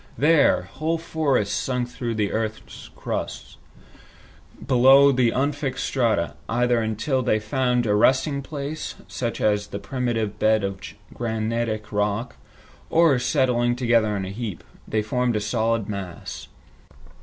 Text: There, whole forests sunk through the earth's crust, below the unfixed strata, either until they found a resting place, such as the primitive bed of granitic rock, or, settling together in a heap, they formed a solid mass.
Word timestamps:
There, 0.17 0.63
whole 0.63 0.97
forests 0.97 1.55
sunk 1.55 1.87
through 1.89 2.15
the 2.15 2.31
earth's 2.31 2.89
crust, 2.95 3.57
below 4.65 5.11
the 5.11 5.29
unfixed 5.29 5.85
strata, 5.85 6.33
either 6.49 6.79
until 6.81 7.21
they 7.21 7.37
found 7.39 7.85
a 7.85 7.93
resting 7.93 8.41
place, 8.41 8.95
such 9.07 9.39
as 9.39 9.67
the 9.67 9.77
primitive 9.77 10.39
bed 10.39 10.63
of 10.63 10.81
granitic 11.13 11.91
rock, 11.91 12.35
or, 12.89 13.19
settling 13.19 13.75
together 13.75 14.17
in 14.17 14.25
a 14.25 14.31
heap, 14.31 14.63
they 14.87 15.03
formed 15.03 15.35
a 15.35 15.39
solid 15.39 15.87
mass. 15.87 16.47